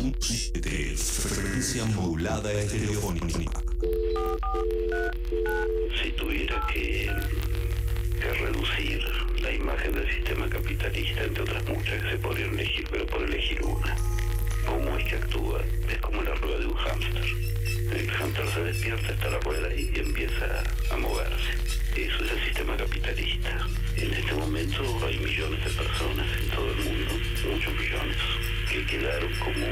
[0.00, 3.26] 92.7 frecuencia modulada estereofónica.
[6.02, 7.10] Si tuviera que,
[8.18, 9.02] que reducir
[9.42, 13.62] la imagen del sistema capitalista, entre otras muchas que se podrían elegir, pero por elegir
[13.62, 13.94] una,
[14.66, 15.60] cómo es que actúa,
[15.90, 17.24] es como la rueda de un hámster.
[17.92, 21.52] El hámster se despierta, está la rueda y empieza a moverse.
[21.94, 23.66] Eso es el sistema capitalista.
[23.96, 27.12] En este momento hay millones de personas en todo el mundo,
[27.52, 28.16] muchos millones,
[28.70, 29.66] que quedaron como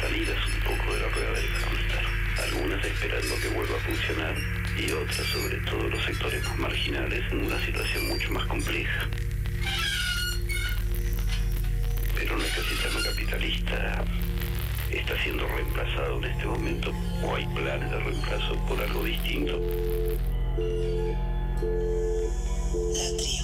[0.00, 2.04] salidas un poco de la rueda del hámster.
[2.44, 4.34] Algunas esperando que vuelva a funcionar
[4.76, 9.08] y otras, sobre todo los sectores más marginales, en una situación mucho más compleja.
[12.14, 14.04] Pero nuestro sistema capitalista
[14.90, 19.58] está siendo reemplazado en este momento o hay planes de reemplazo por algo distinto.
[22.94, 23.43] La tribu.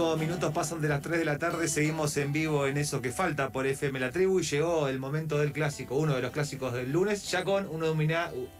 [0.00, 3.50] Minutos pasan de las 3 de la tarde, seguimos en vivo en eso que falta
[3.50, 6.90] por FM La Tribu y llegó el momento del clásico, uno de los clásicos del
[6.90, 7.88] lunes, ya con una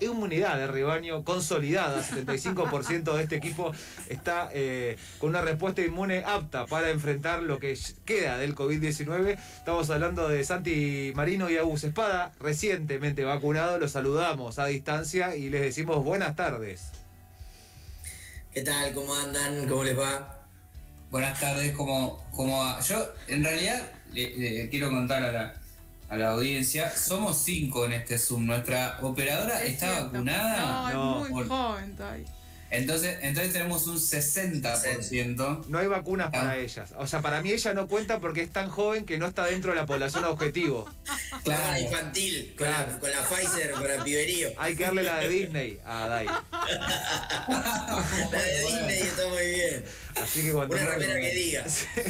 [0.00, 2.02] inmunidad, de rebaño consolidada.
[2.02, 3.72] 75% de este equipo
[4.10, 9.38] está eh, con una respuesta inmune apta para enfrentar lo que queda del COVID-19.
[9.56, 15.48] Estamos hablando de Santi Marino y Agus Espada, recientemente vacunados, los saludamos a distancia y
[15.48, 16.90] les decimos buenas tardes.
[18.52, 18.92] ¿Qué tal?
[18.92, 19.66] ¿Cómo andan?
[19.66, 20.39] ¿Cómo les va?
[21.10, 22.80] Buenas tardes, ¿cómo, cómo va?
[22.80, 23.82] Yo, en realidad,
[24.12, 25.54] le, le quiero contar a la,
[26.08, 28.46] a la audiencia, somos cinco en este Zoom.
[28.46, 30.10] Nuestra operadora Es está cierto.
[30.12, 30.92] vacunada.
[30.92, 32.26] No, es muy Por- joven todavía.
[32.70, 35.64] Entonces, entonces tenemos un 60%.
[35.68, 36.56] No hay vacunas para Ah.
[36.58, 36.90] ellas.
[36.98, 39.72] O sea, para mí ella no cuenta porque es tan joven que no está dentro
[39.72, 40.88] de la población objetivo.
[41.44, 42.92] Con la infantil, con, Claro.
[42.92, 44.48] la, con la Pfizer, con el piberío.
[44.58, 46.26] Hay que darle la de Disney a Dai.
[48.30, 49.84] La de Disney está muy bien.
[50.22, 51.64] Así que cuando Una remera que diga.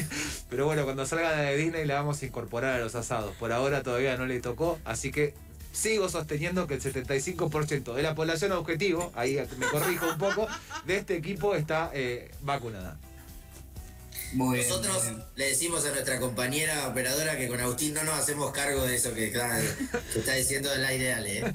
[0.51, 3.37] Pero bueno, cuando salga la de Disney la vamos a incorporar a los asados.
[3.37, 5.35] Por ahora todavía no le tocó, así que
[5.73, 10.47] sigo sosteniendo que el 75% de la población objetivo, ahí me corrijo un poco,
[10.87, 12.99] de este equipo está eh, vacunada.
[14.33, 15.25] Muy bien, Nosotros muy bien.
[15.35, 19.13] le decimos a nuestra compañera operadora que con Agustín no nos hacemos cargo de eso
[19.13, 19.61] que está,
[20.13, 21.39] que está diciendo el aire Ale.
[21.39, 21.55] ¿eh?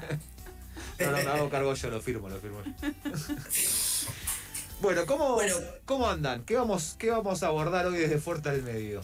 [0.98, 2.62] No, no, me hago cargo yo, lo firmo, lo firmo.
[4.80, 5.56] Bueno, ¿cómo, Bueno.
[5.86, 6.44] ¿cómo andan?
[6.44, 9.02] ¿Qué vamos, ¿Qué vamos a abordar hoy desde Fuerte al Medio?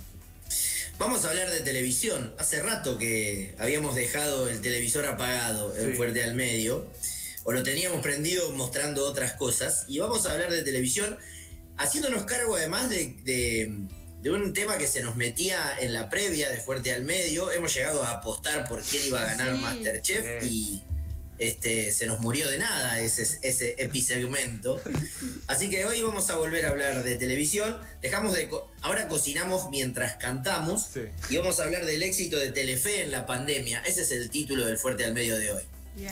[1.05, 2.33] Vamos a hablar de televisión.
[2.39, 5.97] Hace rato que habíamos dejado el televisor apagado en Sí.
[5.97, 6.87] Fuerte al Medio,
[7.43, 11.19] o lo teníamos prendido mostrando otras cosas, y vamos a hablar de televisión
[11.77, 13.79] haciéndonos cargo además de, de-
[14.21, 17.51] de un tema que se nos metía en la previa de Fuerte al Medio.
[17.51, 19.61] Hemos llegado a apostar por quién iba a ganar Sí.
[19.61, 20.49] Masterchef Sí.
[20.49, 20.83] y
[21.49, 24.81] este, se nos murió de nada ese, ese episegmento.
[25.47, 27.77] Así que hoy vamos a volver a hablar de televisión.
[28.01, 28.49] Dejamos de.
[28.49, 30.87] co- Ahora cocinamos mientras cantamos.
[30.93, 31.01] Sí.
[31.31, 33.81] Y vamos a hablar del éxito de Telefe en la pandemia.
[33.87, 35.63] Ese es el título del Fuerte al Medio de hoy.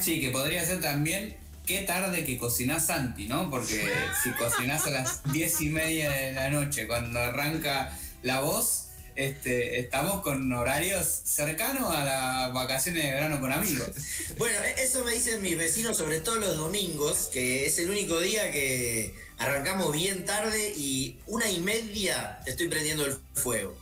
[0.02, 1.36] Sí, que podría ser también
[1.66, 3.48] qué tarde que cocinás Santi, ¿no?
[3.50, 3.88] Porque
[4.22, 9.80] si cocinás a las diez y media de la noche cuando arranca la voz, este,
[9.80, 13.88] estamos con horarios cercanos a las vacaciones de verano con amigos.
[14.38, 18.18] Bueno, e- eso me dicen mis vecinos, sobre todo los domingos, que es el único
[18.20, 23.76] día que arrancamos bien tarde y una y media estoy prendiendo el fuego.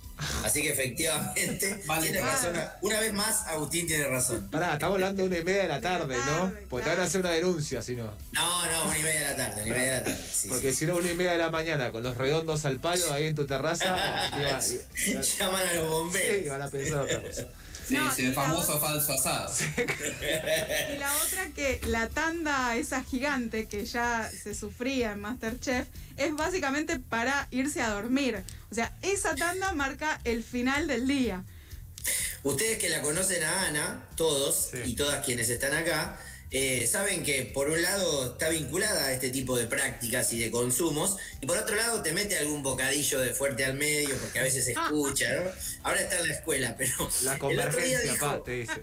[0.45, 2.03] Así que efectivamente, Vale.
[2.11, 2.53] tiene razón.
[2.83, 4.49] Una vez más, Agustín tiene razón.
[4.51, 6.53] Pará, estamos hablando de una y media de la tarde, ¿no?
[6.69, 8.13] Porque te van a hacer una denuncia, si no.
[8.33, 10.25] No, no, una y media de la tarde, una y media de la tarde.
[10.33, 10.79] sí, Porque sí.
[10.79, 13.35] si no, una y media de la mañana, con los redondos al palo ahí en
[13.35, 13.85] tu terraza,
[14.39, 14.61] iba-
[15.07, 16.49] iba- Llaman a los sí, bomberos.
[16.49, 17.47] van a pensar otra cosa.
[17.89, 19.53] Sí, No, sí, el famoso otra- falso asado.
[20.95, 25.87] Y la otra que la tanda esa gigante que ya se sufría en Masterchef
[26.17, 28.43] es básicamente para irse a dormir.
[28.71, 31.45] O sea, esa tanda marca el final del día.
[32.43, 34.79] Ustedes que la conocen a Ana, todos Sí.
[34.93, 36.19] y todas quienes están acá,
[36.51, 40.51] eh, saben que por un lado está vinculada a este tipo de prácticas y de
[40.51, 44.43] consumos, y por otro lado te mete algún bocadillo de fuerte al medio, porque a
[44.45, 45.51] veces se escucha, ¿no?
[45.83, 48.73] Ahora está en la escuela, pero La el otro día convergencia, dijo, pa, te dice.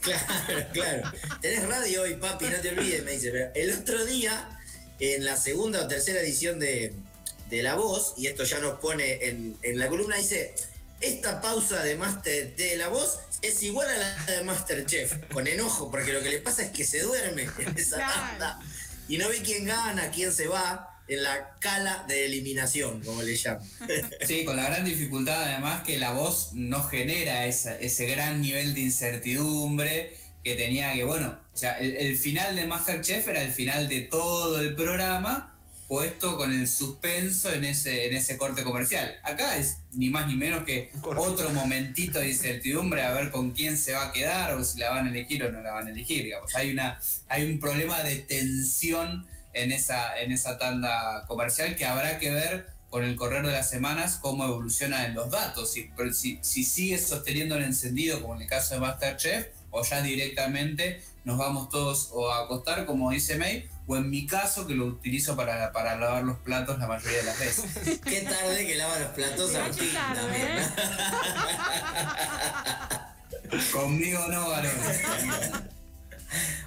[0.00, 1.12] Claro, claro.
[1.42, 3.30] Tenés radio hoy, papi, no te olvides, me dice.
[3.32, 4.60] Pero el otro día,
[5.00, 6.94] en la segunda o tercera edición de,
[7.50, 10.54] de La Voz, y esto ya nos pone en, en la columna, dice,
[11.00, 15.90] esta pausa de, Master, de La Voz es igual a la de Masterchef, con enojo,
[15.90, 18.60] porque lo que le pasa es que se duerme en esa tanda
[19.08, 23.34] y no ve quién gana, quién se va en la cala de eliminación, como le
[23.36, 23.62] llaman.
[24.26, 28.74] Sí, con la gran dificultad además que la voz no genera esa- ese gran nivel
[28.74, 33.52] de incertidumbre que tenía que, bueno, o sea, el, el final de Masterchef era el
[33.52, 35.57] final de todo el programa
[35.88, 39.16] puesto con el suspenso en ese, en ese corte comercial.
[39.22, 43.76] Acá es ni más ni menos que otro momentito de incertidumbre a ver con quién
[43.78, 45.90] se va a quedar o si la van a elegir o no la van a
[45.90, 46.24] elegir.
[46.24, 46.54] Digamos.
[46.54, 52.18] Hay, una, hay un problema de tensión en esa, en esa tanda comercial que habrá
[52.18, 55.72] que ver con el correr de las semanas cómo evolucionan los datos.
[55.72, 60.02] Si, si, si sigue sosteniendo el encendido, como en el caso de Masterchef, o ya
[60.02, 64.74] directamente nos vamos todos o a acostar, como dice May, o en mi caso, que
[64.74, 67.64] lo utilizo para, para lavar los platos la mayoría de las veces.
[68.04, 70.48] Qué tarde que lava los platos qué tarde, también.
[73.72, 74.72] Conmigo no, varón.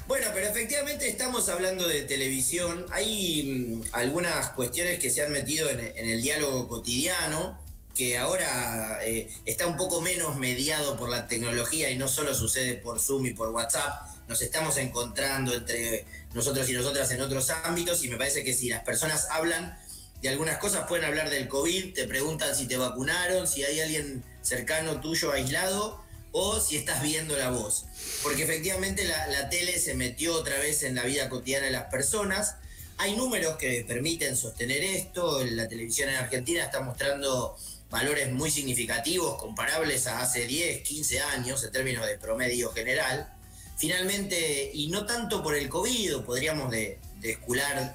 [0.08, 2.88] Bueno, pero efectivamente estamos hablando de televisión.
[2.90, 7.60] Hay mm, algunas cuestiones que se han metido en, en el diálogo cotidiano,
[7.96, 12.74] que ahora eh, está un poco menos mediado por la tecnología y no solo sucede
[12.76, 14.08] por Zoom y por WhatsApp.
[14.28, 18.70] Nos estamos encontrando entre nosotros y nosotras en otros ámbitos y me parece que si
[18.70, 19.78] las personas hablan
[20.22, 24.24] de algunas cosas, pueden hablar del COVID, te preguntan si te vacunaron, si hay alguien
[24.42, 26.00] cercano tuyo aislado
[26.32, 27.86] o si estás viendo la voz.
[28.22, 32.56] Porque efectivamente la, tele se metió otra vez en la vida cotidiana de las personas.
[32.98, 35.44] Hay números que permiten sostener esto.
[35.44, 37.58] La televisión en Argentina está mostrando
[37.90, 43.34] valores muy significativos, comparables a hace 10, 15 años en términos de promedio general.
[43.82, 47.00] Finalmente, y no tanto por el COVID, podríamos de,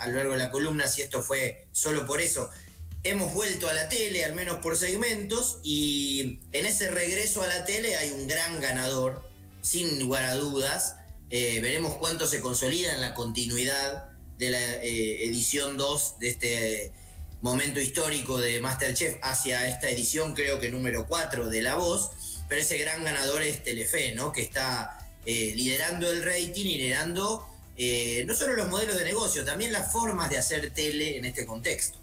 [0.01, 2.51] a lo largo de la columna si esto fue solo por eso,
[3.05, 7.65] hemos vuelto a la tele, al menos por segmentos, y en ese regreso a la
[7.65, 9.31] tele hay un gran ganador,
[9.63, 10.97] sin lugar a dudas.
[11.31, 16.93] Eh, veremos cuánto se consolida en la continuidad de la eh, edición 2 de este
[17.43, 22.11] momento histórico de Masterchef hacia esta edición, creo que número 4 de La Voz,
[22.49, 24.33] pero ese gran ganador es Telefe, ¿no?
[24.33, 27.47] Que está eh, liderando el rating liderando
[27.77, 31.45] eh, no solo los modelos de negocio, también las formas de hacer tele en este
[31.45, 31.99] contexto.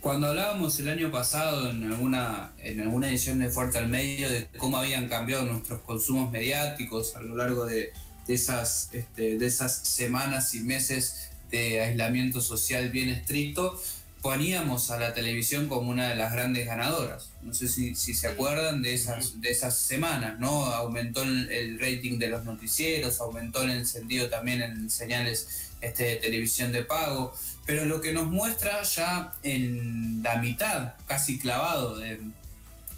[0.00, 4.46] Cuando hablábamos el año pasado en alguna, en alguna edición de Fuerte al Medio de
[4.56, 7.92] cómo habían cambiado nuestros consumos mediáticos a lo largo de,
[8.26, 13.78] de esas, este, de esas semanas y meses de aislamiento social bien estricto,
[14.22, 17.30] poníamos a la televisión como una de las grandes ganadoras.
[17.42, 20.64] No sé si, si se acuerdan de esas, de esas semanas, ¿no?
[20.66, 26.16] Aumentó el, el rating de los noticieros, aumentó el encendido también en señales este, de
[26.16, 27.32] televisión de pago,
[27.66, 32.20] pero lo que nos muestra ya en la mitad, casi clavado de-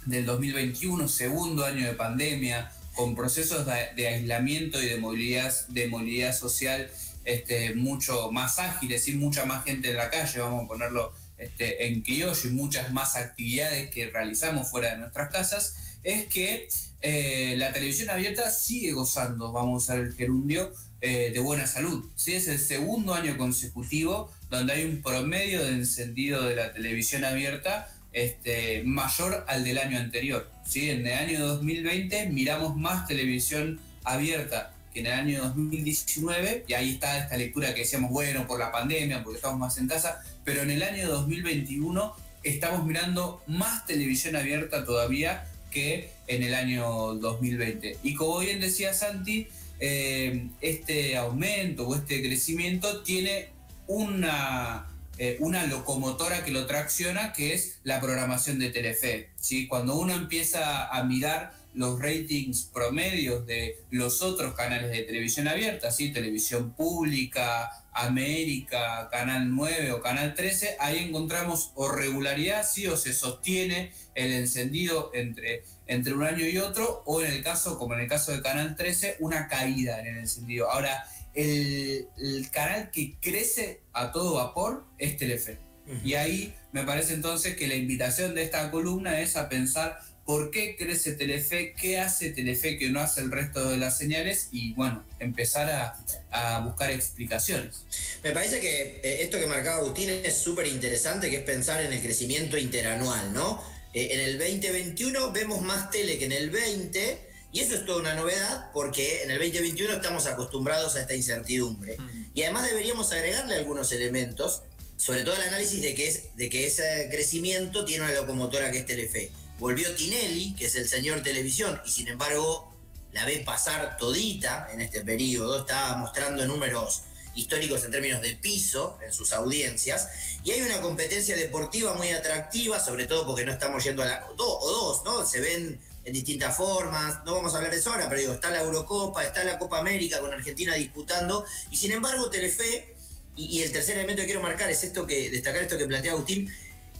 [0.05, 5.87] del 2021, segundo año de pandemia, con procesos de, de aislamiento y de movilidad, de
[5.87, 6.89] movilidad social
[7.25, 11.87] este, mucho más ágiles y mucha más gente en la calle, vamos a ponerlo este,
[11.87, 16.67] en criollo y muchas más actividades que realizamos fuera de nuestras casas, es que
[17.01, 20.71] eh, la televisión abierta sigue gozando, vamos a usar el gerundio,
[21.03, 22.05] eh, de buena salud.
[22.15, 22.35] ¿sí?
[22.35, 27.87] Es el segundo año consecutivo donde hay un promedio de encendido de la televisión abierta
[28.13, 30.47] este, mayor al del año anterior.
[30.63, 30.91] ¿sí?
[30.91, 36.91] En el año 2020 miramos más televisión abierta que en el año 2019, y ahí
[36.91, 40.61] está esta lectura que decíamos, bueno, por la pandemia, porque estamos más en casa, pero
[40.61, 47.97] en el año 2021 estamos mirando más televisión abierta todavía que en el año 2020.
[48.03, 49.47] Y como bien decía Santi,
[49.79, 53.49] eh, este aumento o este crecimiento tiene
[53.87, 59.29] una, eh, una locomotora que lo tracciona, que es la programación de Telefe.
[59.39, 59.67] ¿sí?
[59.67, 65.91] Cuando uno empieza a mirar los ratings promedios de los otros canales de televisión abierta,
[65.91, 66.11] ¿sí?
[66.11, 73.13] televisión pública, América, Canal 9 o Canal 13, ahí encontramos o regularidad, sí, o se
[73.13, 78.01] sostiene el encendido entre, entre un año y otro, o en el caso, como en
[78.01, 80.69] el caso de Canal 13, una caída en el encendido.
[80.69, 85.59] Ahora, el, el canal que crece a todo vapor es Telefe.
[86.05, 89.99] Y ahí me parece entonces que la invitación de esta columna es a pensar
[90.31, 94.47] por qué crece Telefe, qué hace Telefe que no hace el resto de las señales
[94.53, 95.97] y bueno, empezar a,
[96.31, 97.83] a buscar explicaciones.
[98.23, 101.91] Me parece que eh, esto que marcaba Agustín es súper interesante, que es pensar en
[101.91, 103.61] el crecimiento interanual, ¿no?
[103.93, 107.99] Eh, en el 2021 vemos más tele que en el 20 y eso es toda
[107.99, 111.97] una novedad porque en el 2021 estamos acostumbrados a esta incertidumbre.
[112.33, 114.61] Y además deberíamos agregarle algunos elementos,
[114.95, 118.77] sobre todo el análisis de que, es, de que ese crecimiento tiene una locomotora que
[118.77, 119.29] es Telefe.
[119.61, 122.73] Volvió Tinelli, que es el señor televisión, y sin embargo
[123.11, 127.03] la ve pasar todita en este periodo, está mostrando números
[127.35, 130.09] históricos en términos de piso en sus audiencias,
[130.43, 134.27] y hay una competencia deportiva muy atractiva, sobre todo porque no estamos yendo a la...
[134.35, 135.27] Do, o dos, ¿no?
[135.27, 138.49] Se ven en distintas formas, no vamos a hablar de eso ahora, pero digo, está
[138.49, 142.95] la Eurocopa, está la Copa América con Argentina disputando, y sin embargo Telefe,
[143.35, 146.13] y, y el tercer elemento que quiero marcar es esto que, destacar esto que plantea
[146.13, 146.51] Agustín,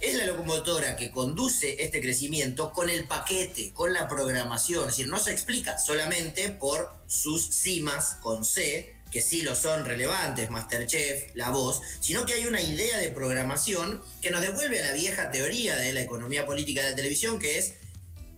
[0.02, 4.82] es la locomotora que conduce este crecimiento con el paquete, con la programación.
[4.82, 9.86] Es decir, no se explica solamente por sus cimas con C, que sí lo son
[9.86, 14.88] relevantes, Masterchef, La Voz, sino que hay una idea de programación que nos devuelve a
[14.88, 17.76] la vieja teoría de la economía política de la televisión, que es,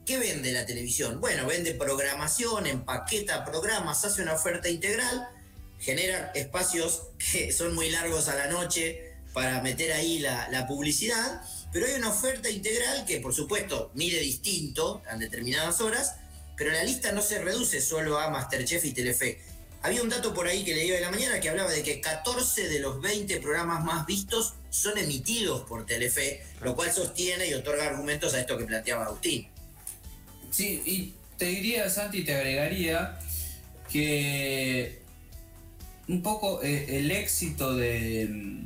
[0.05, 1.21] ¿qué vende la televisión?
[1.21, 5.29] Bueno, vende programación, empaqueta programas, hace una oferta integral,
[5.79, 11.41] genera espacios que son muy largos a la noche para meter ahí la, la publicidad
[11.73, 16.15] pero hay una oferta integral que por supuesto mide distinto en determinadas horas,
[16.55, 19.41] pero la lista no se reduce solo a Masterchef y Telefe.
[19.81, 22.69] Había un dato por ahí que leí de la mañana que hablaba de que 14
[22.69, 27.87] de los 20 programas más vistos son emitidos por Telefe, lo cual sostiene y otorga
[27.87, 29.47] argumentos a esto que planteaba Agustín.
[30.51, 33.19] Sí, y te diría, Santi, te agregaría
[33.91, 35.01] que
[36.07, 38.63] un poco eh, el éxito de,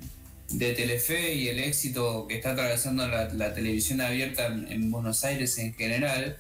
[0.50, 5.58] de Telefe y el éxito que está atravesando la, televisión abierta en, en, Buenos Aires
[5.58, 6.38] en general,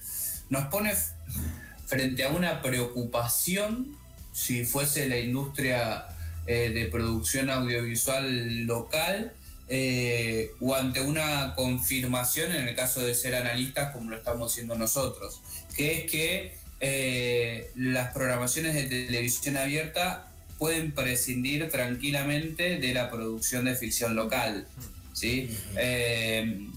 [0.49, 0.93] nos pone
[1.85, 3.97] frente a una preocupación
[4.31, 6.05] si fuese la industria
[6.45, 9.33] eh, de producción audiovisual local
[9.67, 14.75] eh, o ante una confirmación en el caso de ser analistas como lo estamos siendo
[14.75, 15.41] nosotros,
[15.75, 20.26] que es que eh, las programaciones de televisión abierta
[20.57, 24.67] pueden prescindir tranquilamente de la producción de ficción local.
[25.13, 25.49] ¿sí?
[25.75, 26.67] Eh,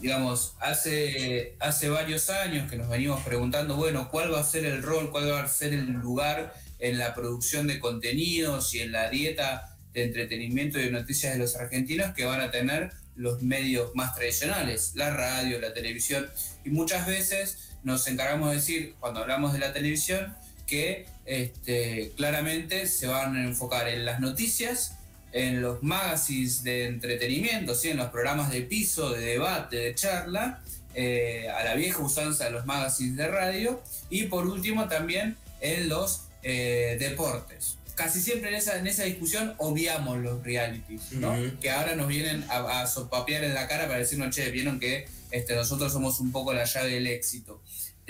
[0.00, 4.82] digamos, hace, hace varios años que nos venimos preguntando, bueno, ¿cuál va a ser el
[4.82, 9.10] rol, cuál va a ser el lugar en la producción de contenidos y en la
[9.10, 13.94] dieta de entretenimiento y de noticias de los argentinos que van a tener los medios
[13.94, 16.30] más tradicionales, la radio, la televisión?
[16.64, 20.34] Y muchas veces nos encargamos de decir, cuando hablamos de la televisión,
[20.70, 24.94] que este, claramente se van a enfocar en las noticias,
[25.32, 27.90] en los magazines de entretenimiento, ¿sí?
[27.90, 30.62] en los programas de piso, de debate, de charla,
[30.94, 35.88] eh, a la vieja usanza de los magazines de radio y por último también en
[35.88, 37.76] los eh, deportes.
[37.96, 41.36] Casi siempre en esa, en esa discusión obviamos los realities, ¿no?
[41.60, 45.06] que ahora nos vienen a, a sopapear en la cara para decirnos, che, vieron que
[45.32, 47.60] este, nosotros somos un poco la llave del éxito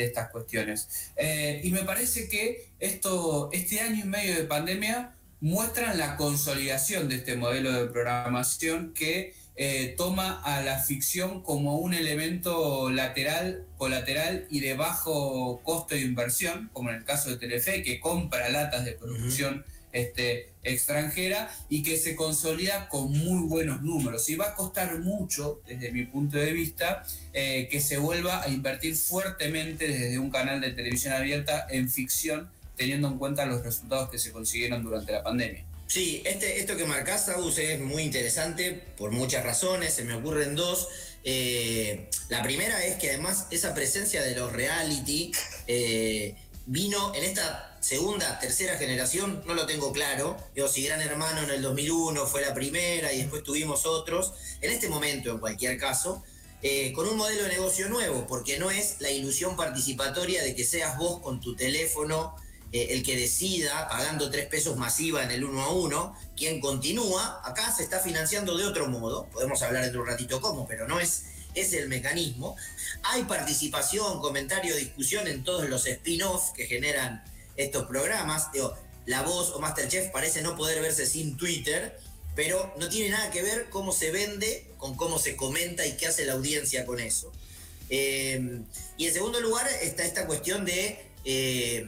[0.00, 1.10] de estas cuestiones.
[1.16, 7.08] Eh, y me parece que esto, este año y medio de pandemia muestran la consolidación
[7.08, 13.66] de este modelo de programación que eh, toma a la ficción como un elemento lateral,
[13.76, 18.48] colateral y de bajo costo de inversión, como en el caso de Telefe, que compra
[18.48, 24.28] latas de producción este, extranjera y que se consolida con muy buenos números.
[24.28, 28.48] Y va a costar mucho, desde mi punto de vista, eh, que se vuelva a
[28.48, 34.10] invertir fuertemente desde un canal de televisión abierta en ficción, teniendo en cuenta los resultados
[34.10, 35.64] que se consiguieron durante la pandemia.
[35.86, 40.54] Sí, este, esto que marcás, Agus, es muy interesante por muchas razones, se me ocurren
[40.54, 40.86] dos.
[41.24, 45.32] Eh, la primera es que además esa presencia de los reality
[45.66, 50.36] eh, vino en esta segunda, tercera generación, no lo tengo claro.
[50.54, 54.70] Digo, si Gran Hermano en el 2001 fue la primera y después tuvimos otros, en
[54.70, 56.22] este momento, en cualquier caso,
[56.62, 60.64] eh, con un modelo de negocio nuevo, porque no es la ilusión participatoria de que
[60.64, 62.36] seas vos con tu teléfono
[62.70, 67.40] eh, el que decida, pagando tres pesos masiva en el uno a uno, quien continúa.
[67.44, 70.86] Acá se está financiando de otro modo, podemos hablar dentro de un ratito cómo, pero
[70.86, 71.24] no es
[71.56, 72.54] es el mecanismo.
[73.02, 77.24] Hay participación, comentario, discusión en todos los spin-offs que generan
[77.56, 78.52] estos programas.
[78.52, 78.74] Digo,
[79.06, 81.98] la voz o Masterchef parece no poder verse sin Twitter,
[82.34, 86.06] pero no tiene nada que ver cómo se vende con cómo se comenta y qué
[86.06, 87.32] hace la audiencia con eso.
[87.88, 88.60] Eh,
[88.96, 91.86] y en segundo lugar está esta cuestión de eh,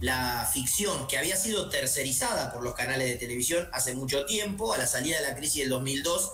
[0.00, 4.78] la ficción que había sido tercerizada por los canales de televisión hace mucho tiempo, a
[4.78, 6.32] la salida de la crisis del 2002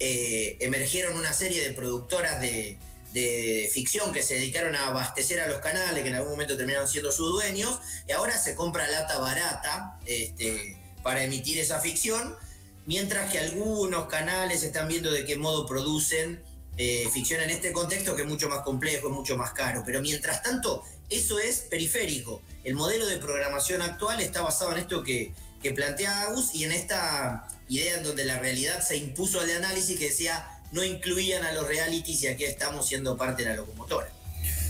[0.00, 2.78] eh, emergieron una serie de productoras de,
[3.12, 6.88] de ficción que se dedicaron a abastecer a los canales, que en algún momento terminaron
[6.88, 12.36] siendo sus dueños, y ahora se compra lata barata este, para emitir esa ficción,
[12.86, 16.42] mientras que algunos canales están viendo de qué modo producen
[16.76, 19.82] eh, ficción en este contexto que es mucho más complejo, es mucho más caro.
[19.84, 22.42] Pero mientras tanto, eso es periférico.
[22.64, 26.72] El modelo de programación actual está basado en esto que, que plantea Agus y en
[26.72, 31.52] esta idea en donde la realidad se impuso al análisis que decía no incluían a
[31.52, 34.10] los realities y aquí estamos siendo parte de la locomotora.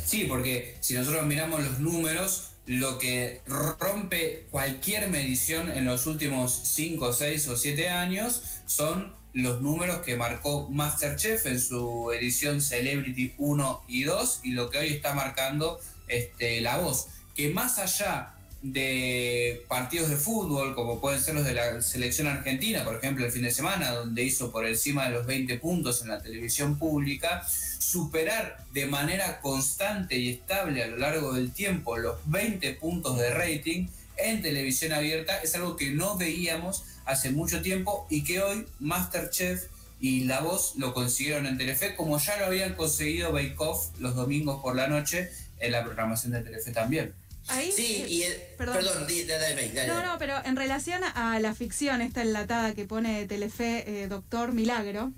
[0.04, 6.52] Sí, porque si nosotros miramos los números, lo que rompe cualquier medición en los últimos
[6.52, 13.34] 5, 6 o 7 años son los números que marcó Masterchef en su edición Celebrity
[13.38, 18.34] 1 y 2 y lo que hoy está marcando este, La Voz, que más allá
[18.62, 23.32] de partidos de fútbol, como pueden ser los de la selección argentina, por ejemplo, el
[23.32, 27.46] fin de semana, donde hizo por encima de los 20 puntos en la televisión pública,
[27.46, 33.30] superar de manera constante y estable a lo largo del tiempo los 20 puntos de
[33.30, 38.66] rating en televisión abierta es algo que no veíamos hace mucho tiempo y que hoy
[38.78, 39.64] Masterchef
[39.98, 44.14] y La Voz lo consiguieron en Telefe, como ya lo habían conseguido Bake Off los
[44.14, 47.12] domingos por la noche en la programación de Telefe también.
[47.48, 48.76] Ahí, Sí, eh, y el- perdón.
[48.76, 49.88] perdón, di- dale, dale, dale.
[49.88, 54.52] No, no, pero en relación a la ficción, esta enlatada que pone Telefe, eh, Doctor
[54.52, 55.12] Milagro.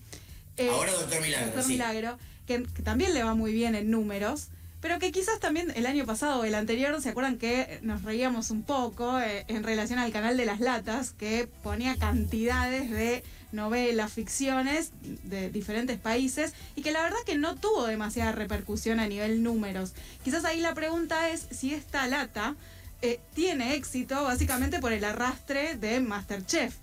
[0.56, 1.68] eh, Ahora Doctor Milagro, Doctor sí.
[1.72, 4.48] Milagro, que, que también le va muy bien en números,
[4.80, 8.50] pero que quizás también el año pasado o el anterior, ¿se acuerdan que nos reíamos
[8.50, 14.12] un poco eh, en relación al canal de las latas, que ponía cantidades de novelas,
[14.12, 19.42] ficciones de diferentes países y que la verdad que no tuvo demasiada repercusión a nivel
[19.42, 19.92] números.
[20.24, 22.56] Quizás ahí la pregunta es si esta lata
[23.02, 26.74] eh, tiene éxito básicamente por el arrastre de Masterchef.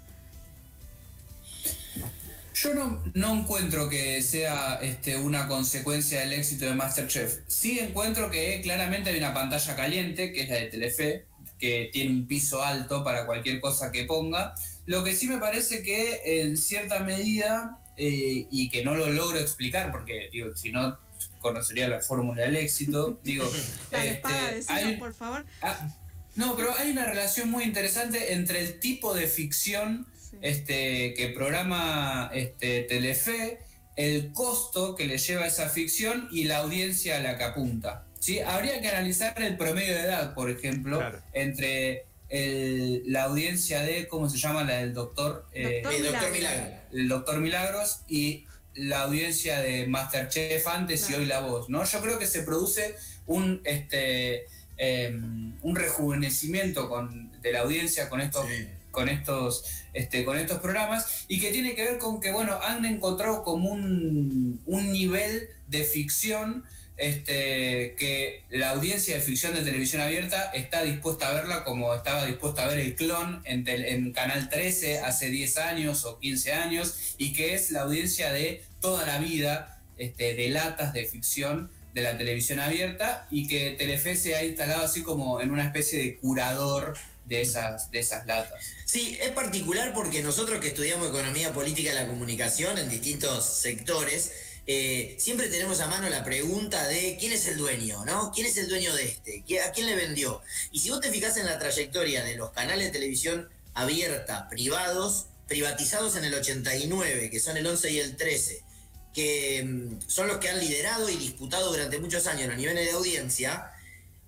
[2.61, 7.39] Yo no, no encuentro que sea este, una consecuencia del éxito de Masterchef.
[7.47, 11.25] Sí encuentro que claramente hay una pantalla caliente, que es la de Telefe,
[11.57, 14.55] que tiene un piso alto para cualquier cosa que ponga.
[14.89, 19.37] Lo que sí me parece que en cierta medida, eh, y que no lo logro
[19.37, 20.97] explicar, porque digo, si no
[21.41, 23.45] conocería la fórmula del éxito, digo,
[23.91, 25.45] Dale, este, Espada, decinos, hay- por favor.
[25.61, 25.95] Ah,
[26.35, 30.37] no, pero hay una relación muy interesante entre el tipo de ficción Sí.
[30.41, 33.59] este, que programa este, Telefe,
[33.95, 38.05] el costo que le lleva esa ficción y la audiencia a la que apunta.
[38.19, 38.39] ¿sí?
[38.39, 41.21] Habría que analizar el promedio de edad, por ejemplo, Claro.
[41.33, 44.63] entre el- la audiencia de, ¿cómo se llama?
[44.63, 46.33] La del doctor, eh, Doctor Eh, Doctor Milagro.
[46.63, 46.81] Milagro.
[46.93, 51.83] el doctor Milagros y la audiencia de Masterchef antes y hoy la voz, ¿no?
[51.83, 54.45] Yo creo que se produce un este
[54.77, 58.65] em, un rejuvenecimiento con, de la audiencia con estos Sí.
[58.91, 62.85] con estos este, con estos programas y que tiene que ver con que bueno han
[62.85, 66.63] encontrado como un, un nivel de ficción
[66.99, 72.25] este, que la audiencia de ficción de televisión abierta está dispuesta a verla como estaba
[72.25, 77.33] dispuesta a ver el clon en, Canal 13 hace 10 años o 15 años y
[77.33, 82.17] que es la audiencia de toda la vida este, de latas de ficción de la
[82.17, 86.97] televisión abierta y que Telefe se ha instalado así como en una especie de curador
[87.25, 88.61] de esas, de esas latas.
[88.85, 94.48] Sí, es particular porque nosotros que estudiamos economía política de la comunicación en distintos sectores,
[94.71, 98.31] eh, siempre tenemos a mano la pregunta de quién es el dueño, ¿no?
[98.31, 99.43] ¿Quién es el dueño de este?
[99.43, 100.41] ¿Qui- ¿A quién le vendió?
[100.71, 105.25] Y si vos te fijas en la trayectoria de los canales de televisión abierta, privados,
[105.47, 108.63] privatizados en el 89, que son el 11 y el 13,
[109.11, 112.91] que mm, son los que han liderado y disputado durante muchos años los niveles de
[112.91, 113.71] audiencia,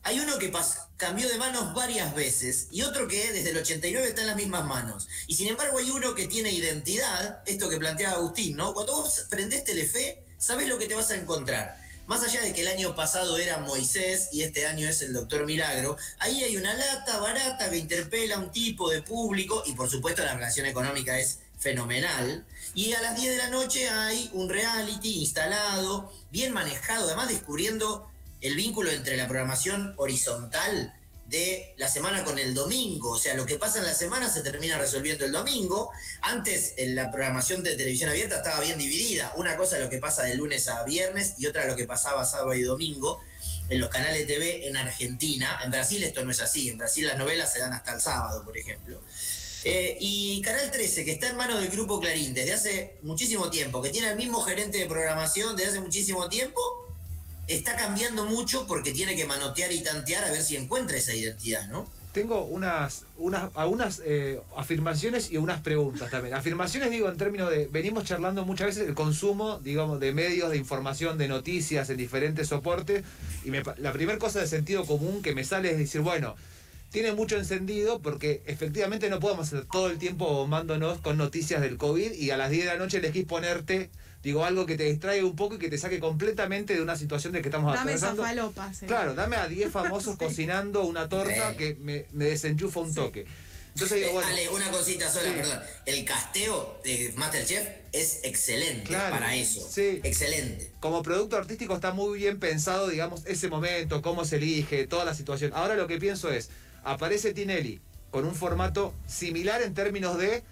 [0.01, 0.51] hay uno que
[0.97, 4.65] cambió de manos varias veces y otro que desde el 89 está en las mismas
[4.65, 5.07] manos.
[5.27, 8.73] Y sin embargo hay uno que tiene identidad, esto que planteaba Agustín, ¿no?
[8.73, 11.79] Cuando vos prendés Telefe, sabés lo que te vas a encontrar.
[12.07, 15.45] Más allá de que el año pasado era Moisés y este año es el Doctor
[15.45, 19.89] Milagro, ahí hay una lata barata que interpela a un tipo de público y por
[19.89, 22.43] supuesto la relación económica es fenomenal.
[22.73, 28.09] Y a las 10 de la noche hay un reality instalado, bien manejado, además descubriendo
[28.41, 30.93] el vínculo entre la programación horizontal
[31.31, 33.11] de la semana con el domingo.
[33.11, 35.89] O sea, lo que pasa en la semana se termina resolviendo el domingo.
[36.21, 39.33] Antes en la programación de televisión abierta estaba bien dividida.
[39.37, 42.53] Una cosa lo que pasa de lunes a viernes y otra lo que pasaba sábado
[42.53, 43.21] y domingo
[43.69, 45.57] en los canales TV en Argentina.
[45.63, 46.69] En Brasil esto no es así.
[46.69, 49.01] En Brasil las novelas se dan hasta el sábado, por ejemplo.
[49.63, 53.81] Eh, y Canal 13, que está en manos del Grupo Clarín desde hace muchísimo tiempo,
[53.81, 56.80] que tiene el mismo gerente de programación desde hace muchísimo tiempo,
[57.55, 61.67] está cambiando mucho porque tiene que manotear y tantear a ver si encuentra esa identidad,
[61.69, 61.87] ¿no?
[62.11, 66.35] tengo unas, unas, algunas eh, afirmaciones y unas preguntas también.
[66.35, 70.57] Afirmaciones digo en términos de, venimos charlando muchas veces el consumo, digamos, de medios, de
[70.57, 73.03] información, de noticias en diferentes soportes.
[73.45, 76.35] Y la primera cosa de sentido común que me sale es decir, bueno,
[76.91, 81.77] tiene mucho encendido porque efectivamente no podemos estar todo el tiempo bombándonos con noticias del
[81.77, 83.89] COVID y a las 10 de la noche elegís ponerte,
[84.23, 87.33] digo, algo que te distraiga un poco y que te saque completamente de una situación
[87.33, 88.23] de que estamos Dame esa atravesando.
[88.53, 88.73] falopa.
[88.73, 88.85] sí.
[88.85, 91.57] Claro, dame a 10 famosos cocinando una torta Sí.
[91.57, 93.25] que me, me desenchufa un toque.
[93.73, 95.33] Entonces digo, Eh, bueno, Ale, una cosita sola, Sí.
[95.37, 95.59] perdón.
[95.85, 99.65] El casteo de Masterchef es excelente Claro, para eso.
[99.69, 100.01] sí.
[100.03, 100.71] Excelente.
[100.81, 105.13] como producto artístico está muy bien pensado, digamos, ese momento, cómo se elige, toda la
[105.15, 105.51] situación.
[105.55, 106.49] Ahora lo que pienso es,
[106.83, 107.79] aparece Tinelli
[108.11, 110.43] con un formato similar en términos de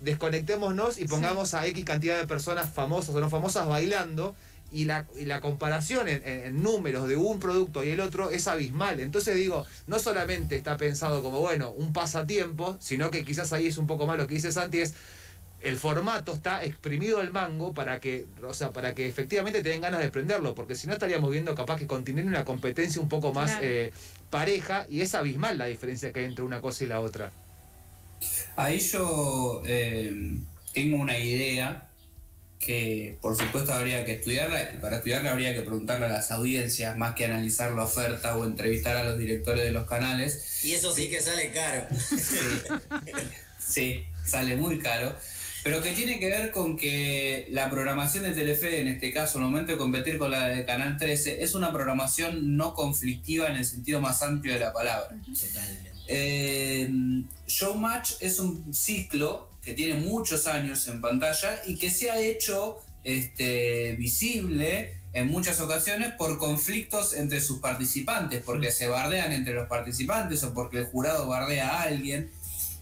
[0.00, 4.34] desconectémonos y pongamos a X cantidad de personas famosas o no famosas bailando.
[4.72, 8.98] Y la, y la comparación en, números de un producto y el otro es abismal.
[8.98, 13.78] Entonces digo, no solamente está pensado como, bueno, un pasatiempo, sino que quizás ahí es
[13.78, 14.94] un poco más lo que dice Santi, es
[15.60, 19.80] el formato está exprimido al mango para que, o sea, para que efectivamente te den
[19.80, 23.32] ganas de prenderlo, porque si no estaríamos viendo capaz que continúe una competencia un poco
[23.32, 23.66] más Claro.
[23.66, 23.92] eh,
[24.30, 27.30] pareja y es abismal la diferencia que hay entre una cosa y la otra.
[28.56, 30.38] Ahí yo eh,
[30.72, 31.88] tengo una idea
[32.58, 36.96] que por supuesto habría que estudiarla, y para estudiarla habría que preguntarle a las audiencias
[36.96, 40.64] más que analizar la oferta o entrevistar a los directores de los canales.
[40.64, 41.86] Y eso sí que sale caro.
[43.58, 45.12] Sí, sale muy caro.
[45.64, 49.44] Pero que tiene que ver con que la programación de Telefe, en este caso, al
[49.46, 53.64] momento de competir con la de Canal 13, es una programación no conflictiva en el
[53.64, 55.08] sentido más amplio de la palabra.
[55.08, 55.95] Totalmente.
[56.08, 56.88] Eh,
[57.46, 62.78] Showmatch es un ciclo que tiene muchos años en pantalla y que se ha hecho
[63.02, 69.66] este, visible en muchas ocasiones por conflictos entre sus participantes, porque se bardean entre los
[69.66, 72.30] participantes o porque el jurado bardea a alguien.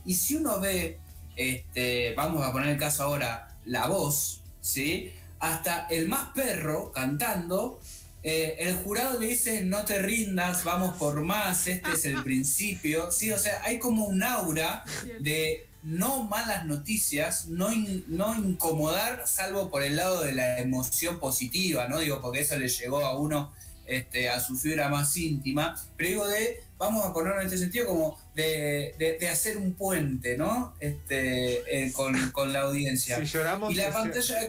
[0.04, 0.98] Y si uno ve,
[1.36, 5.12] este, vamos a poner el caso ahora, la voz, ¿sí?
[5.38, 7.80] Hasta el más perro cantando
[8.24, 13.10] eh, el jurado le dice no te rindas, vamos por más, este es el principio.
[13.12, 14.82] Sí, o sea, hay como un aura
[15.20, 21.20] de no malas noticias, no, in- no incomodar, salvo por el lado de la emoción
[21.20, 21.98] positiva, ¿no?
[22.00, 23.52] Digo, porque eso le llegó a uno
[23.86, 25.78] este, a su fibra más íntima.
[25.98, 29.74] Pero digo de, vamos a ponerlo en este sentido, como de, de- de hacer un
[29.74, 30.74] puente, ¿no?
[30.80, 33.18] Este, eh, con, con la audiencia.
[33.18, 34.40] Si lloramos, y la pantalla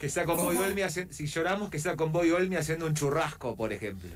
[0.00, 0.38] Que sea con.
[0.38, 4.10] Boy Olmi haciendo, si lloramos, que sea con Boy haciendo un churrasco, por ejemplo.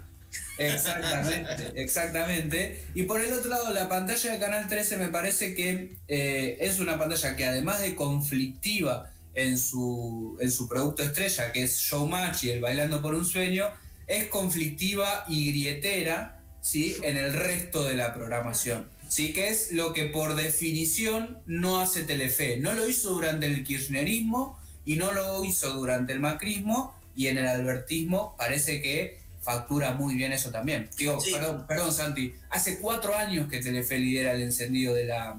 [0.59, 2.85] Exactamente, exactamente.
[2.95, 6.81] Y por el otro lado, la pantalla de Canal 13 me parece que eh, es
[6.81, 12.45] una pantalla que además de conflictiva en su, en su producto estrella, que es Showmatch
[12.45, 13.67] y el Bailando por un Sueño,
[14.07, 16.97] es conflictiva y grietera ¿sí?
[17.03, 18.89] en el resto de la programación.
[19.09, 22.57] Sí, que es lo que por definición no hace Telefe.
[22.57, 27.39] No lo hizo durante el kirchnerismo y no lo hizo durante el macrismo y en
[27.39, 30.89] el albertismo parece que factura muy bien eso también.
[30.97, 31.33] Digo, Sí.
[31.33, 35.39] perdón, perdón Santi, hace cuatro años que Telefe lidera el encendido de la,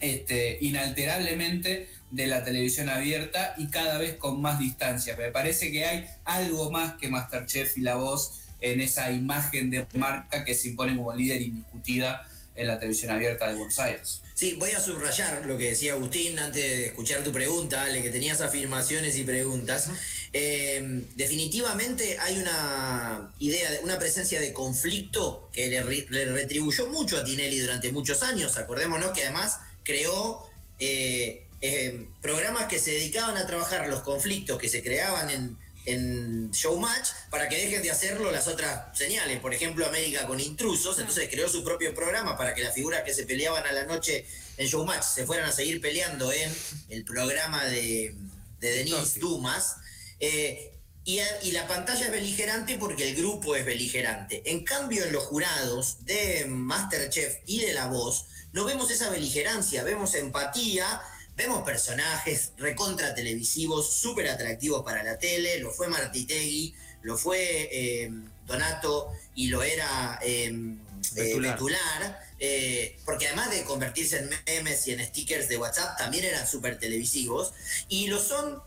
[0.00, 5.16] este, inalterablemente de la televisión abierta y cada vez con más distancia.
[5.16, 9.86] Me parece que hay algo más que Masterchef y La Voz en esa imagen de
[9.94, 12.26] marca que se impone como líder indiscutida
[12.58, 14.20] en la televisión abierta de Buenos Aires.
[14.34, 18.10] Sí, voy a subrayar lo que decía Agustín antes de escuchar tu pregunta, Ale, que
[18.10, 19.88] tenías afirmaciones y preguntas.
[20.32, 27.24] Eh, definitivamente hay una idea, de, una presencia de conflicto que le retribuyó mucho a
[27.24, 28.56] Tinelli durante muchos años.
[28.58, 34.68] Acordémonos que además creó eh, eh, programas que se dedicaban a trabajar los conflictos que
[34.68, 35.58] se creaban en,
[35.92, 39.40] en Showmatch para que dejen de hacerlo las otras señales.
[39.40, 43.14] Por ejemplo, América con intrusos, entonces creó su propio programa para que las figuras que
[43.14, 46.52] se peleaban a la noche en Showmatch se fueran a seguir peleando en
[46.90, 48.14] el programa de,
[48.60, 49.18] de Denise.
[49.20, 49.76] Dumas.
[50.20, 50.72] Eh,
[51.04, 54.42] y, a- y la pantalla es beligerante porque el grupo es beligerante.
[54.44, 59.84] En cambio, en los jurados de Masterchef y de La Voz, no vemos esa beligerancia,
[59.84, 61.00] vemos empatía,
[61.38, 65.60] vemos personajes recontra televisivos, súper atractivos para la tele.
[65.60, 68.10] Lo fue Martitegui, lo fue eh,
[68.44, 70.76] Donato y lo era eh, eh,
[71.14, 71.52] Betular.
[71.52, 76.46] Betular, eh, porque además de convertirse en memes y en stickers de WhatsApp, también eran
[76.46, 77.52] súper televisivos.
[77.88, 78.60] Y lo son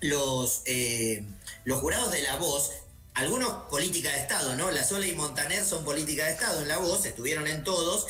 [0.00, 1.24] los, eh,
[1.64, 2.72] los jurados de La Voz,
[3.14, 4.72] algunos política de Estado, ¿no?
[4.72, 8.08] La Sola y Montaner son política de Estado en La Voz, estuvieron en todos.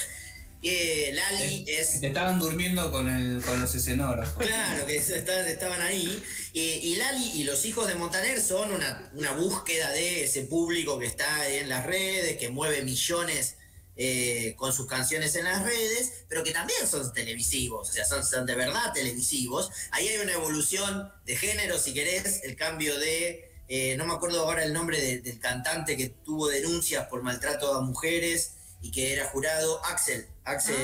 [0.63, 2.01] Eh, Lali es...
[2.01, 4.45] Te estaban durmiendo con, el, con los escenógrafos.
[4.45, 6.23] Claro, que estaban ahí.
[6.53, 10.99] Y, y Lali y los hijos de Montaner son una, una búsqueda de ese público
[10.99, 13.55] que está en las redes, que mueve millones
[14.01, 18.25] eh, con sus canciones en las redes, pero que también son televisivos, o sea, son,
[18.25, 19.71] son de verdad televisivos.
[19.91, 24.41] Ahí hay una evolución de género, si querés, el cambio de, eh, no me acuerdo
[24.41, 29.13] ahora el nombre de- del cantante que tuvo denuncias por maltrato a mujeres y que
[29.13, 30.77] era jurado, Axel, Axel,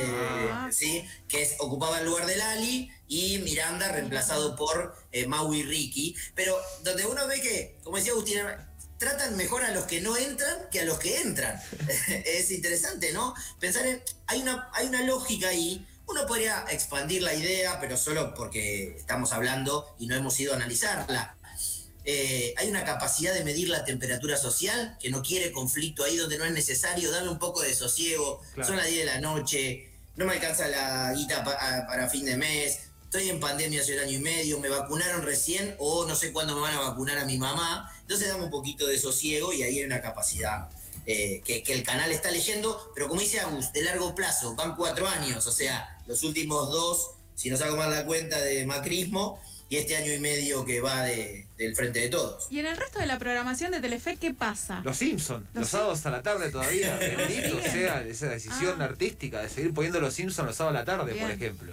[0.51, 0.69] Ah.
[0.73, 6.17] sí, que es- ocupaba el lugar de Lali y Miranda reemplazado por eh, Maui Ricky,
[6.35, 8.41] pero donde uno ve que, como decía Agustín,
[8.99, 11.61] tratan mejor a los que no entran que a los que entran.
[12.25, 13.35] es interesante, ¿no?
[13.61, 15.87] Pensar en, hay una, hay una lógica ahí.
[16.07, 20.57] Uno podría expandir la idea, pero solo porque estamos hablando y no hemos ido a
[20.57, 21.37] analizarla.
[22.05, 26.37] Eh, hay una capacidad de medir la temperatura social que no quiere conflicto ahí donde
[26.39, 28.43] no es necesario, darle un poco de sosiego.
[28.55, 28.69] Claro.
[28.69, 32.25] Son las 10 de la noche, no me alcanza la guita pa- a- para fin
[32.27, 36.15] de mes, estoy en pandemia hace un año y medio, me vacunaron recién o no
[36.15, 37.91] sé cuándo me van a vacunar a mi mamá.
[38.03, 40.69] Entonces dame un poquito de sosiego y ahí hay una capacidad
[41.07, 44.75] eh, que, que el canal está leyendo, pero como dice Agus, de largo plazo, van
[44.77, 49.41] cuatro años, o sea, los últimos dos, si no saco mal la cuenta, de macrismo
[49.69, 52.47] y este año y medio que va de- del frente de todos.
[52.51, 54.81] Y en el resto de la programación de Telefe, ¿qué pasa?
[54.85, 56.97] Los Simpsons, Los los sábados a la tarde todavía.
[56.99, 58.85] Bendito sea esa decisión Ah.
[58.85, 61.73] artística de seguir poniendo los Simpsons los sábados a la tarde, por ejemplo.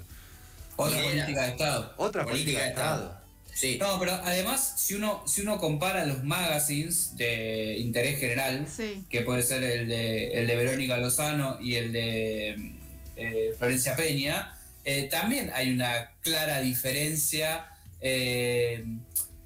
[0.78, 1.94] Otra política de Estado.
[1.98, 3.22] Otra Política de Estado.
[3.54, 3.78] Sí.
[3.80, 9.04] No, pero además, si uno, si uno compara los magazines de interés general, Sí.
[9.10, 12.72] que puede ser el de, el de Verónica Lozano y el de
[13.18, 17.68] eh, Florencia Peña, eh, también hay una clara diferencia
[18.02, 18.84] eh,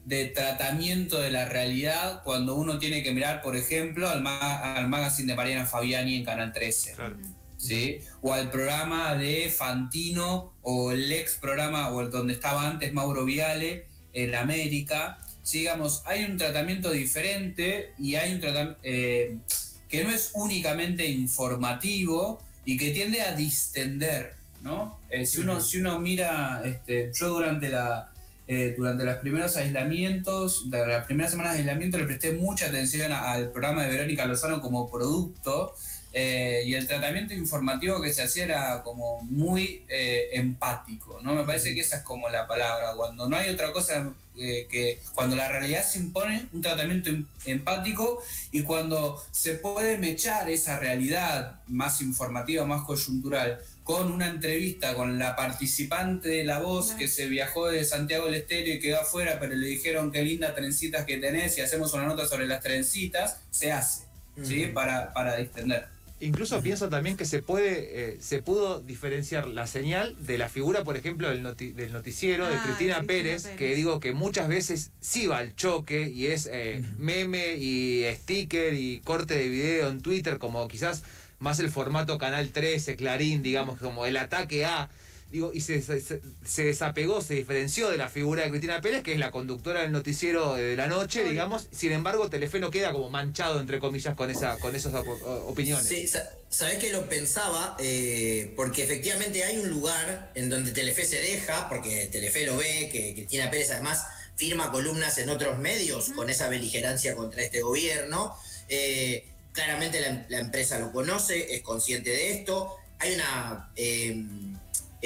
[0.06, 4.88] de tratamiento de la realidad cuando uno tiene que mirar, por ejemplo, al, ma- al
[4.88, 6.94] magazine de Mariana Fabiani en Canal 13.
[6.94, 7.18] Claro.
[7.58, 8.00] ¿sí?
[8.22, 13.26] O al programa de Fantino o el ex programa o el donde estaba antes Mauro
[13.26, 15.18] Viale en América.
[15.42, 22.42] Sí, digamos, hay un tratamiento diferente y hay un tratamiento que no es únicamente informativo
[22.66, 25.00] y que tiende a distender, ¿no?
[25.10, 28.12] Eh, si, uno, si uno mira, este, yo durante la...
[28.48, 33.12] eh, durante los primeros aislamientos, de las primeras semanas de aislamiento, le presté mucha atención
[33.12, 35.74] a- al programa de Verónica Lozano como producto,
[36.14, 41.34] eh, y el tratamiento informativo que se hacía era como muy eh, empático, ¿no?
[41.34, 45.36] Me parece que esa es como la palabra, cuando no hay otra cosa que, cuando
[45.38, 51.60] la realidad se impone, un tratamiento em- empático y cuando se puede mechar esa realidad
[51.68, 57.28] más informativa, más coyuntural, con una entrevista con la participante de La Voz que se
[57.28, 61.18] viajó de Santiago del Estero y quedó afuera, pero le dijeron qué lindas trencitas que
[61.18, 64.06] tenés y hacemos una nota sobre las trencitas, se hace,
[64.44, 64.66] ¿sí?
[64.74, 65.86] Para, para distender.
[66.20, 70.84] Incluso pienso también que se puede, eh, se pudo diferenciar la señal de la figura,
[70.84, 73.58] por ejemplo, del, noti- del noticiero de Ah, Cristina, Cristina Pérez, Pérez.
[73.60, 78.74] que digo que muchas veces sí va al choque y es eh, meme y sticker
[78.74, 81.04] y corte de video en Twitter, como quizás
[81.40, 84.90] más el formato Canal 13, Clarín, digamos, como el ataque a.
[85.32, 86.00] Digo, y se, se,
[86.46, 89.92] se desapegó, se diferenció de la figura de Cristina Pérez, que es la conductora del
[89.92, 91.68] noticiero de la noche, digamos.
[91.72, 95.88] Sin embargo, Telefe no queda como manchado, entre comillas, con esa con esas op- opiniones.
[95.88, 101.04] Sí, sa- sabés que lo pensaba, Eh, porque efectivamente hay un lugar en donde Telefe
[101.06, 104.06] se deja, porque Telefe lo ve, que Cristina Pérez además
[104.38, 108.34] firma columnas en otros medios con esa beligerancia contra este gobierno.
[108.70, 112.76] Eh, claramente la, empresa lo conoce, es consciente de esto.
[113.00, 114.24] Hay una eh,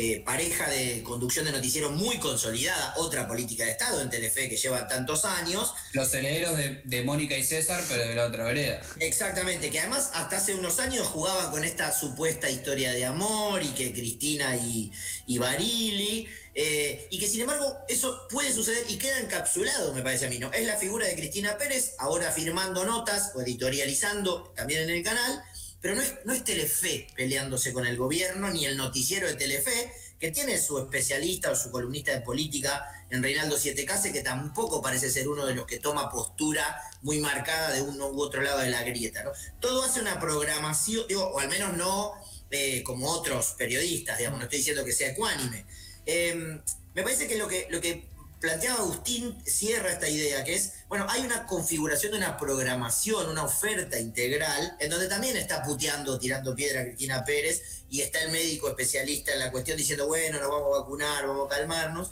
[0.02, 4.56] eh, pareja de conducción de noticiero muy consolidada, otra política de Estado en Telefe que
[4.56, 5.74] lleva tantos años.
[5.92, 8.82] Los herederos de, de Mónica y César, pero de la otra vereda.
[9.02, 13.68] Exactamente, que además hasta hace unos años jugaban con esta supuesta historia de amor y
[13.70, 14.90] que Cristina y,
[15.28, 20.28] y Barili, eh, y que sin embargo eso puede suceder y queda encapsulado, me parece
[20.28, 20.52] a mí, ¿no?
[20.54, 25.44] Es la figura de Cristina Pérez, ahora firmando notas o editorializando también en el canal,
[25.82, 29.92] pero no es, no es Telefe peleándose con el gobierno, ni el noticiero de Telefe,
[30.20, 34.82] que tiene su especialista o su columnista de política en Reinaldo Siete Case, que tampoco
[34.82, 38.60] parece ser uno de los que toma postura muy marcada de uno u otro lado
[38.60, 39.24] de la grieta.
[39.24, 39.32] ¿no?
[39.62, 42.14] Todo hace una programación, o al menos no
[42.52, 45.66] eh, como otros periodistas, digamos, no estoy diciendo que sea ecuánime.
[46.06, 46.62] Eh,
[46.94, 48.09] me parece que, lo que
[48.40, 53.44] planteaba Agustín cierra esta idea, que es, bueno, hay una configuración de una programación, una
[53.44, 58.32] oferta integral, en donde también está puteando, tirando piedra a Cristina Pérez, y está el
[58.32, 62.12] médico especialista en la cuestión diciendo, bueno, nos vamos a vacunar, vamos a calmarnos.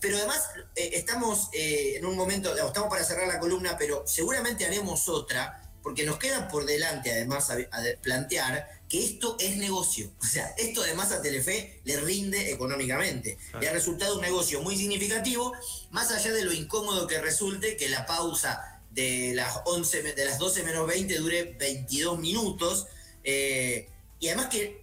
[0.00, 0.42] Pero además
[0.74, 5.65] eh, estamos eh, en un momento, estamos para cerrar la columna, pero seguramente haremos otra,
[5.86, 10.10] porque nos queda por delante además a, a plantear que esto es negocio.
[10.20, 13.38] O sea, esto además a Telefe le rinde económicamente.
[13.60, 15.52] Le ha resultado un negocio muy significativo,
[15.92, 20.24] más allá de lo incómodo que resulte que la pausa de las, 11, me- de
[20.24, 22.88] las 12 menos 20 dure 22 minutos.
[23.22, 24.80] eh, y además que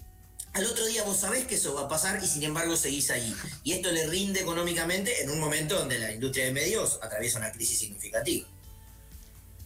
[0.54, 3.36] al otro día vos sabés que eso va a pasar y sin embargo seguís ahí.
[3.66, 7.52] Y esto le rinde económicamente en un momento donde la industria de medios atraviesa una
[7.52, 8.48] crisis significativa.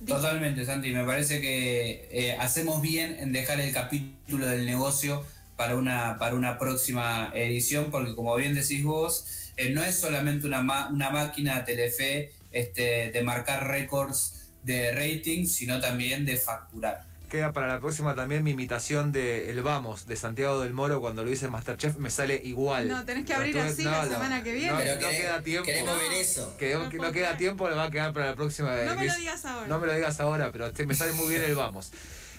[0.05, 0.91] Totalmente, Santi.
[0.91, 6.35] Me parece que eh, hacemos bien en dejar el capítulo del negocio para una, para
[6.35, 11.65] una próxima edición, porque como bien decís vos, eh, no es solamente una, una máquina
[11.65, 17.05] Telefe este, de marcar récords de rating, sino también de facturar.
[17.29, 21.25] Queda para la próxima también mi imitación de El Vamos, de Santiago del Moro, cuando
[21.25, 22.87] lo hice en Masterchef, me sale igual.
[22.87, 24.71] No, tenés que abrir tuve- así la semana que viene.
[24.71, 25.65] No, Pero no querés- queda tiempo.
[25.65, 26.55] queremos ver eso.
[26.57, 28.73] Que no, queda tiempo, le va a quedar para la próxima.
[28.77, 29.67] No me Mis- lo digas ahora.
[29.67, 31.91] No me lo digas ahora, pero te- me sale muy bien el Vamos.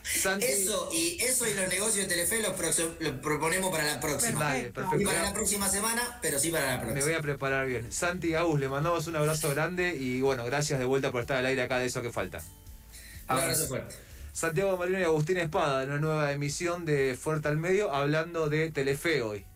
[0.05, 2.55] Santi, Eso y eso y los negocios de Telefe los,
[3.21, 4.41] proponemos para la próxima.
[4.43, 5.01] Dale, Perfecto.
[5.03, 7.05] Y para la próxima semana, pero sí para la Me próxima.
[7.05, 7.93] voy a preparar bien.
[7.93, 11.45] Santi Agus, le mandamos un abrazo grande y bueno, gracias de vuelta por estar al
[11.45, 12.39] aire acá de eso que falta.
[13.29, 14.08] Un abrazo fuerte.
[14.39, 18.71] Santiago Marino y Agustín Espada en una nueva emisión de Fuerte al Medio hablando de
[18.71, 19.48] Telefe hoy.